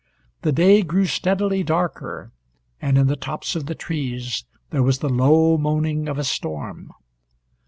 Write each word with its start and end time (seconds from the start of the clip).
The 0.41 0.51
day 0.51 0.81
grew 0.81 1.05
steadily 1.05 1.61
darker 1.61 2.31
and 2.81 2.97
in 2.97 3.05
the 3.05 3.15
tops 3.15 3.55
of 3.55 3.67
the 3.67 3.75
trees 3.75 4.45
there 4.71 4.81
was 4.81 4.97
the 4.97 5.09
low 5.09 5.59
moaning 5.59 6.07
of 6.09 6.17
a 6.17 6.23
storm. 6.23 6.91